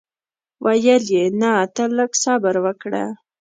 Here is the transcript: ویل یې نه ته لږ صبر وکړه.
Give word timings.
ویل 0.63 1.03
یې 1.15 1.23
نه 1.39 1.51
ته 1.75 1.83
لږ 1.97 2.11
صبر 2.23 2.55
وکړه. 2.65 3.03